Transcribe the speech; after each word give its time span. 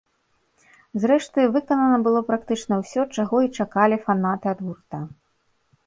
Зрэшты, 1.03 1.39
выканана 1.59 1.97
было 2.09 2.19
практычна 2.31 2.73
ўсё, 2.83 3.01
чаго 3.17 3.37
і 3.49 3.53
чакалі 3.63 3.95
фанаты 4.07 4.45
ад 4.57 4.69
гурта. 4.69 4.99